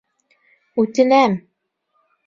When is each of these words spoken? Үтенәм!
Үтенәм! 0.85 1.39